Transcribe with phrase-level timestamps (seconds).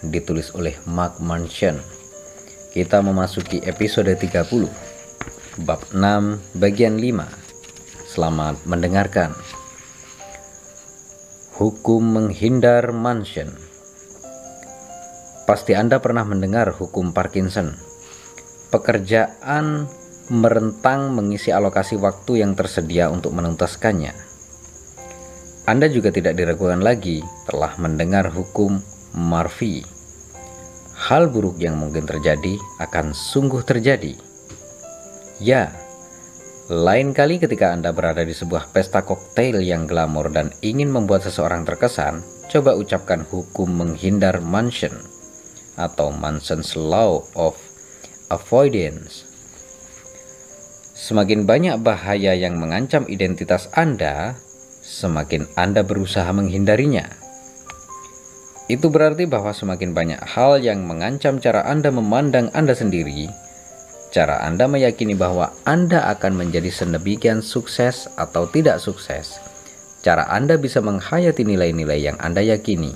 [0.00, 1.76] Ditulis oleh Mark Mansion
[2.72, 4.48] Kita memasuki episode 30
[5.60, 9.36] Bab 6 bagian 5 Selamat mendengarkan.
[11.60, 13.52] Hukum menghindar Mansion
[15.44, 17.76] Pasti Anda pernah mendengar hukum Parkinson?
[18.72, 19.84] Pekerjaan
[20.30, 24.14] merentang mengisi alokasi waktu yang tersedia untuk menuntaskannya.
[25.66, 27.18] Anda juga tidak diragukan lagi
[27.50, 28.78] telah mendengar hukum
[29.16, 29.82] Murphy.
[31.00, 34.14] Hal buruk yang mungkin terjadi akan sungguh terjadi.
[35.40, 35.72] Ya,
[36.70, 41.66] lain kali ketika Anda berada di sebuah pesta koktail yang glamor dan ingin membuat seseorang
[41.66, 44.94] terkesan, coba ucapkan hukum menghindar Mansion
[45.74, 47.58] atau Manson's Law of
[48.30, 49.26] Avoidance.
[50.94, 54.38] Semakin banyak bahaya yang mengancam identitas Anda,
[54.84, 57.19] semakin Anda berusaha menghindarinya.
[58.70, 63.26] Itu berarti bahwa semakin banyak hal yang mengancam cara Anda memandang Anda sendiri,
[64.14, 69.42] cara Anda meyakini bahwa Anda akan menjadi sedemikian sukses atau tidak sukses,
[70.06, 72.94] cara Anda bisa menghayati nilai-nilai yang Anda yakini,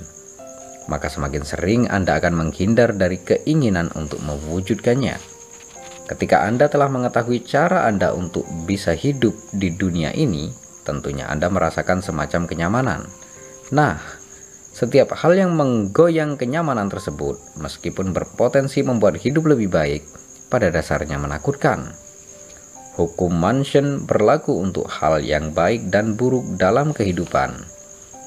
[0.87, 5.19] maka semakin sering Anda akan menghindar dari keinginan untuk mewujudkannya.
[6.07, 10.55] Ketika Anda telah mengetahui cara Anda untuk bisa hidup di dunia ini,
[10.87, 13.11] tentunya Anda merasakan semacam kenyamanan.
[13.75, 14.23] Nah,
[14.75, 20.03] setiap hal yang menggoyang kenyamanan tersebut, meskipun berpotensi membuat hidup lebih baik,
[20.51, 21.95] pada dasarnya menakutkan.
[22.99, 27.55] Hukum Mansion berlaku untuk hal yang baik dan buruk dalam kehidupan.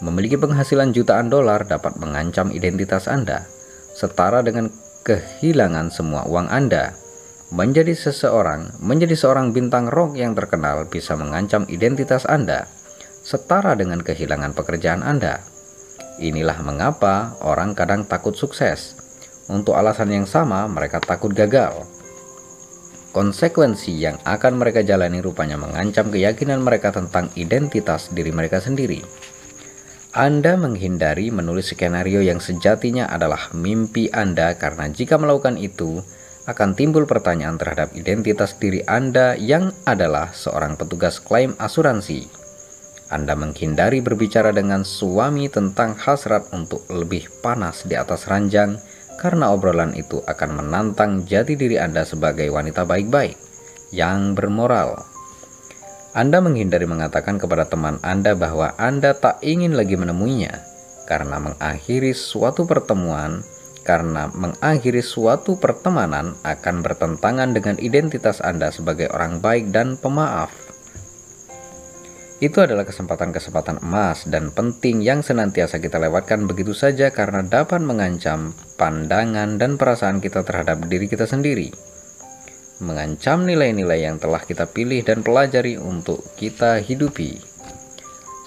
[0.01, 3.45] Memiliki penghasilan jutaan dolar dapat mengancam identitas Anda,
[3.93, 4.73] setara dengan
[5.05, 6.97] kehilangan semua uang Anda
[7.49, 12.69] Menjadi seseorang, menjadi seorang bintang rock yang terkenal bisa mengancam identitas Anda,
[13.25, 15.41] setara dengan kehilangan pekerjaan Anda.
[16.19, 18.99] Inilah mengapa orang kadang takut sukses.
[19.47, 21.87] Untuk alasan yang sama, mereka takut gagal.
[23.15, 29.01] Konsekuensi yang akan mereka jalani rupanya mengancam keyakinan mereka tentang identitas diri mereka sendiri.
[30.13, 36.03] Anda menghindari menulis skenario yang sejatinya adalah mimpi Anda karena jika melakukan itu,
[36.49, 42.48] akan timbul pertanyaan terhadap identitas diri Anda yang adalah seorang petugas klaim asuransi.
[43.09, 48.77] Anda menghindari berbicara dengan suami tentang hasrat untuk lebih panas di atas ranjang
[49.17, 53.35] karena obrolan itu akan menantang jati diri Anda sebagai wanita baik-baik
[53.91, 55.03] yang bermoral.
[56.13, 60.61] Anda menghindari mengatakan kepada teman Anda bahwa Anda tak ingin lagi menemuinya
[61.09, 63.41] karena mengakhiri suatu pertemuan
[63.89, 70.68] karena mengakhiri suatu pertemanan akan bertentangan dengan identitas Anda sebagai orang baik dan pemaaf.
[72.39, 78.55] Itu adalah kesempatan-kesempatan emas dan penting yang senantiasa kita lewatkan begitu saja karena dapat mengancam
[78.79, 81.75] pandangan dan perasaan kita terhadap diri kita sendiri.
[82.79, 87.43] Mengancam nilai-nilai yang telah kita pilih dan pelajari untuk kita hidupi.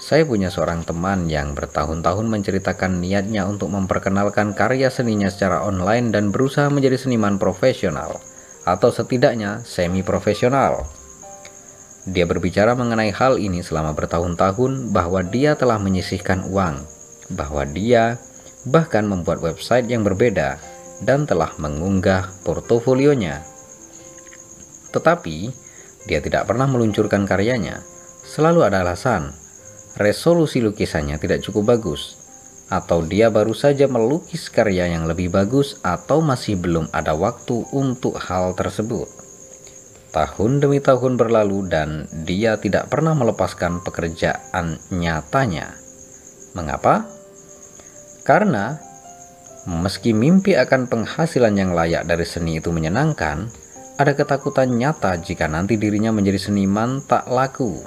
[0.00, 6.32] Saya punya seorang teman yang bertahun-tahun menceritakan niatnya untuk memperkenalkan karya seninya secara online dan
[6.32, 8.24] berusaha menjadi seniman profesional,
[8.64, 11.01] atau setidaknya semi-profesional.
[12.02, 16.82] Dia berbicara mengenai hal ini selama bertahun-tahun bahwa dia telah menyisihkan uang,
[17.30, 18.18] bahwa dia
[18.66, 20.58] bahkan membuat website yang berbeda
[21.06, 23.46] dan telah mengunggah portofolionya.
[24.90, 25.54] Tetapi,
[26.10, 27.86] dia tidak pernah meluncurkan karyanya.
[28.26, 29.30] Selalu ada alasan
[29.94, 32.18] resolusi lukisannya tidak cukup bagus,
[32.66, 38.18] atau dia baru saja melukis karya yang lebih bagus, atau masih belum ada waktu untuk
[38.18, 39.21] hal tersebut.
[40.12, 45.72] Tahun demi tahun berlalu, dan dia tidak pernah melepaskan pekerjaan nyatanya.
[46.52, 47.08] Mengapa?
[48.22, 48.76] Karena
[49.62, 53.46] Meski mimpi akan penghasilan yang layak dari seni itu menyenangkan,
[53.94, 57.78] ada ketakutan nyata jika nanti dirinya menjadi seniman tak laku.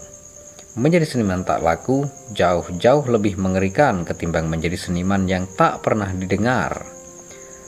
[0.79, 6.94] Menjadi seniman tak laku jauh-jauh lebih mengerikan ketimbang menjadi seniman yang tak pernah didengar.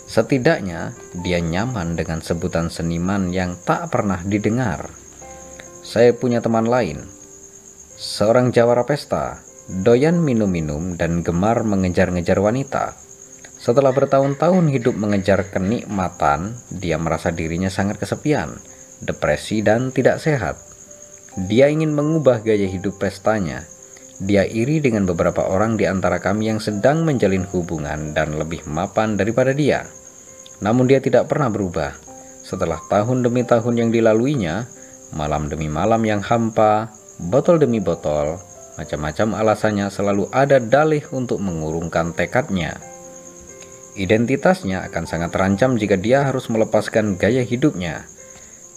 [0.08, 4.88] Setidaknya, dia nyaman dengan sebutan seniman yang tak pernah didengar.
[5.84, 7.04] Saya punya teman lain,
[8.00, 12.96] seorang jawara pesta, doyan minum-minum dan gemar mengejar-ngejar wanita.
[13.60, 18.64] Setelah bertahun-tahun hidup mengejar kenikmatan, dia merasa dirinya sangat kesepian,
[19.04, 20.56] depresi, dan tidak sehat.
[21.36, 23.68] Dia ingin mengubah gaya hidup pestanya.
[24.24, 29.20] Dia iri dengan beberapa orang di antara kami yang sedang menjalin hubungan dan lebih mapan
[29.20, 29.86] daripada dia.
[30.62, 31.94] Namun dia tidak pernah berubah.
[32.42, 34.66] Setelah tahun demi tahun yang dilaluinya,
[35.14, 36.90] malam demi malam yang hampa,
[37.20, 38.40] botol demi botol,
[38.78, 42.78] macam-macam alasannya selalu ada dalih untuk mengurungkan tekadnya.
[43.98, 48.06] Identitasnya akan sangat terancam jika dia harus melepaskan gaya hidupnya.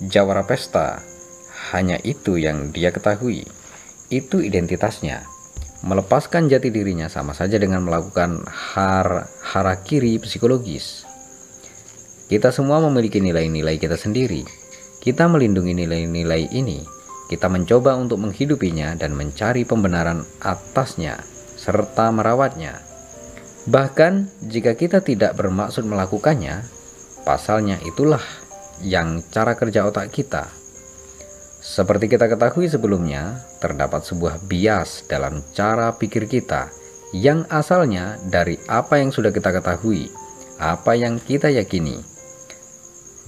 [0.00, 1.04] Jawara pesta,
[1.76, 3.44] hanya itu yang dia ketahui.
[4.08, 5.28] Itu identitasnya.
[5.84, 11.09] Melepaskan jati dirinya sama saja dengan melakukan har harakiri psikologis.
[12.30, 14.46] Kita semua memiliki nilai-nilai kita sendiri.
[15.02, 16.78] Kita melindungi nilai-nilai ini.
[17.26, 21.18] Kita mencoba untuk menghidupinya dan mencari pembenaran atasnya
[21.58, 22.78] serta merawatnya.
[23.66, 26.62] Bahkan jika kita tidak bermaksud melakukannya,
[27.26, 28.22] pasalnya itulah
[28.78, 30.46] yang cara kerja otak kita.
[31.58, 36.70] Seperti kita ketahui sebelumnya, terdapat sebuah bias dalam cara pikir kita
[37.10, 40.06] yang asalnya dari apa yang sudah kita ketahui,
[40.62, 42.19] apa yang kita yakini.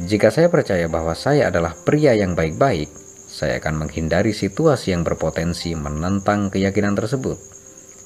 [0.01, 2.89] Jika saya percaya bahwa saya adalah pria yang baik-baik,
[3.29, 7.37] saya akan menghindari situasi yang berpotensi menentang keyakinan tersebut.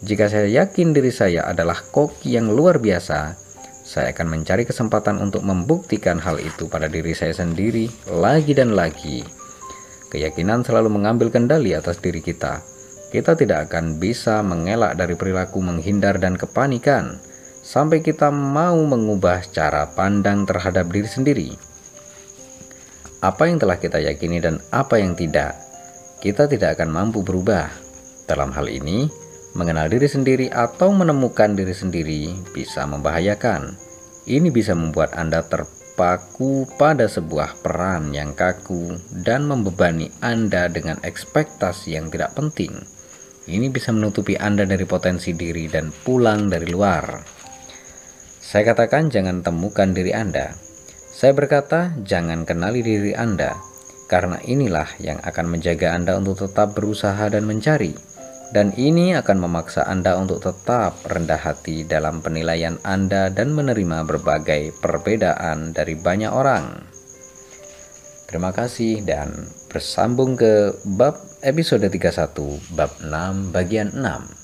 [0.03, 3.39] Jika saya yakin diri saya adalah koki yang luar biasa,
[3.87, 9.23] saya akan mencari kesempatan untuk membuktikan hal itu pada diri saya sendiri lagi dan lagi.
[10.11, 12.67] Keyakinan selalu mengambil kendali atas diri kita.
[13.15, 17.23] Kita tidak akan bisa mengelak dari perilaku menghindar dan kepanikan
[17.63, 21.51] sampai kita mau mengubah cara pandang terhadap diri sendiri.
[23.21, 25.57] Apa yang telah kita yakini dan apa yang tidak,
[26.21, 27.69] kita tidak akan mampu berubah.
[28.27, 29.07] Dalam hal ini,
[29.57, 33.73] Mengenal diri sendiri atau menemukan diri sendiri bisa membahayakan.
[34.29, 41.97] Ini bisa membuat Anda terpaku pada sebuah peran yang kaku dan membebani Anda dengan ekspektasi
[41.97, 42.85] yang tidak penting.
[43.49, 47.17] Ini bisa menutupi Anda dari potensi diri dan pulang dari luar.
[48.37, 50.53] Saya katakan jangan temukan diri Anda.
[51.17, 53.57] Saya berkata jangan kenali diri Anda,
[54.05, 57.97] karena inilah yang akan menjaga Anda untuk tetap berusaha dan mencari
[58.55, 64.77] dan ini akan memaksa Anda untuk tetap rendah hati dalam penilaian Anda dan menerima berbagai
[64.79, 66.85] perbedaan dari banyak orang.
[68.27, 71.17] Terima kasih dan bersambung ke bab
[71.47, 74.36] episode 31 bab 6 bagian 6.